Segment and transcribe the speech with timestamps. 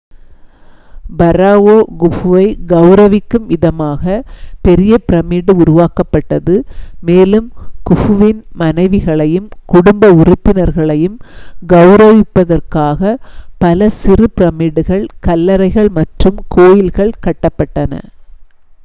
[1.17, 4.13] ஃபராவோ குஃபுவை கௌரவிக்கும் விதமாக
[4.61, 6.55] பெரிய பிரமிடு உருவாக்கப்பட்டது
[7.01, 7.47] மேலும்
[7.89, 11.17] குஃபுவின் மனைவிகளையும் குடும்ப உறுப்பினர்களையும்
[11.73, 13.13] கௌரவிப்பதற்காக
[13.57, 17.93] பல சிறு பிரமிடுகள் கல்லறைகள் மற்றும் கோயில்கள் கட்டப்பட்டன